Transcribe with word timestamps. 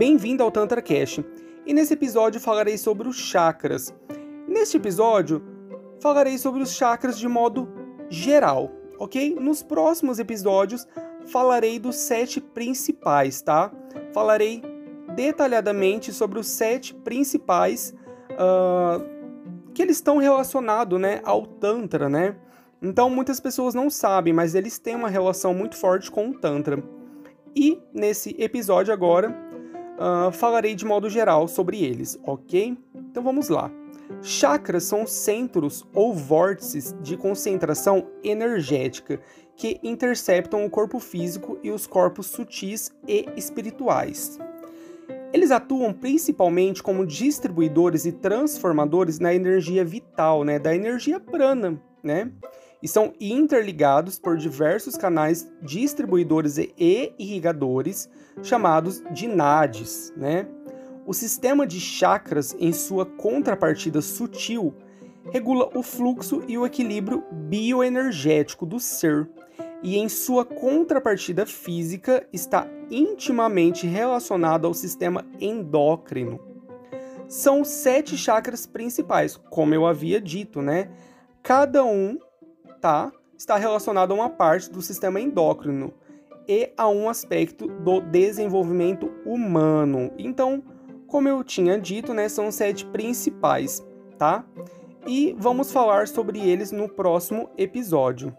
Bem-vindo 0.00 0.42
ao 0.42 0.50
Tantra 0.50 0.80
Cash. 0.80 1.20
E 1.66 1.74
nesse 1.74 1.92
episódio 1.92 2.40
falarei 2.40 2.78
sobre 2.78 3.06
os 3.06 3.16
chakras. 3.16 3.94
Neste 4.48 4.78
episódio 4.78 5.42
falarei 6.00 6.38
sobre 6.38 6.62
os 6.62 6.72
chakras 6.72 7.18
de 7.18 7.28
modo 7.28 7.68
geral, 8.08 8.72
ok? 8.98 9.36
Nos 9.38 9.62
próximos 9.62 10.18
episódios 10.18 10.88
falarei 11.26 11.78
dos 11.78 11.96
sete 11.96 12.40
principais, 12.40 13.42
tá? 13.42 13.70
Falarei 14.14 14.62
detalhadamente 15.14 16.14
sobre 16.14 16.38
os 16.38 16.46
sete 16.46 16.94
principais 16.94 17.94
uh, 18.32 19.04
que 19.74 19.82
eles 19.82 19.98
estão 19.98 20.16
relacionados, 20.16 20.98
né, 20.98 21.20
ao 21.24 21.44
Tantra, 21.44 22.08
né? 22.08 22.36
Então 22.80 23.10
muitas 23.10 23.38
pessoas 23.38 23.74
não 23.74 23.90
sabem, 23.90 24.32
mas 24.32 24.54
eles 24.54 24.78
têm 24.78 24.96
uma 24.96 25.10
relação 25.10 25.52
muito 25.52 25.76
forte 25.76 26.10
com 26.10 26.30
o 26.30 26.38
Tantra. 26.38 26.82
E 27.54 27.78
nesse 27.92 28.34
episódio 28.38 28.94
agora 28.94 29.49
uh, 30.00 30.32
falarei 30.32 30.74
de 30.74 30.84
modo 30.84 31.10
geral 31.10 31.46
sobre 31.46 31.84
eles, 31.84 32.18
ok? 32.24 32.76
Então 32.94 33.22
vamos 33.22 33.48
lá. 33.48 33.70
Chakras 34.22 34.84
são 34.84 35.06
centros 35.06 35.86
ou 35.94 36.12
vórtices 36.12 36.96
de 37.00 37.16
concentração 37.16 38.08
energética 38.24 39.20
que 39.54 39.78
interceptam 39.82 40.64
o 40.64 40.70
corpo 40.70 40.98
físico 40.98 41.58
e 41.62 41.70
os 41.70 41.86
corpos 41.86 42.26
sutis 42.26 42.90
e 43.06 43.28
espirituais. 43.36 44.38
Eles 45.32 45.50
atuam 45.50 45.92
principalmente 45.92 46.82
como 46.82 47.06
distribuidores 47.06 48.04
e 48.04 48.10
transformadores 48.10 49.20
na 49.20 49.32
energia 49.32 49.84
vital, 49.84 50.42
né, 50.42 50.58
da 50.58 50.74
energia 50.74 51.20
prana, 51.20 51.80
né? 52.02 52.32
E 52.82 52.88
são 52.88 53.12
interligados 53.20 54.18
por 54.18 54.36
diversos 54.36 54.96
canais 54.96 55.50
distribuidores 55.62 56.56
e 56.56 57.12
irrigadores 57.18 58.08
chamados 58.42 59.02
de 59.12 59.28
nadis, 59.28 60.12
né? 60.16 60.46
O 61.06 61.12
sistema 61.12 61.66
de 61.66 61.80
chakras, 61.80 62.56
em 62.58 62.72
sua 62.72 63.04
contrapartida 63.04 64.00
sutil, 64.00 64.74
regula 65.30 65.68
o 65.74 65.82
fluxo 65.82 66.42
e 66.46 66.56
o 66.56 66.64
equilíbrio 66.64 67.24
bioenergético 67.32 68.64
do 68.64 68.78
ser, 68.78 69.28
e 69.82 69.96
em 69.96 70.08
sua 70.08 70.44
contrapartida 70.44 71.44
física 71.46 72.26
está 72.32 72.66
intimamente 72.90 73.86
relacionado 73.86 74.66
ao 74.66 74.74
sistema 74.74 75.24
endócrino. 75.40 76.40
São 77.28 77.64
sete 77.64 78.16
chakras 78.16 78.66
principais, 78.66 79.36
como 79.36 79.74
eu 79.74 79.86
havia 79.86 80.20
dito, 80.20 80.60
né? 80.60 80.90
Cada 81.42 81.84
um 81.84 82.18
tá, 82.80 83.12
está 83.36 83.56
relacionado 83.56 84.12
a 84.12 84.14
uma 84.14 84.30
parte 84.30 84.70
do 84.70 84.82
sistema 84.82 85.20
endócrino 85.20 85.92
e 86.48 86.72
a 86.76 86.88
um 86.88 87.08
aspecto 87.08 87.66
do 87.66 88.00
desenvolvimento 88.00 89.10
humano. 89.24 90.10
Então, 90.18 90.62
como 91.06 91.28
eu 91.28 91.44
tinha 91.44 91.78
dito, 91.78 92.12
né, 92.14 92.28
são 92.28 92.50
sete 92.50 92.84
principais, 92.86 93.84
tá? 94.18 94.44
E 95.06 95.34
vamos 95.38 95.72
falar 95.72 96.08
sobre 96.08 96.40
eles 96.40 96.72
no 96.72 96.88
próximo 96.88 97.48
episódio. 97.56 98.36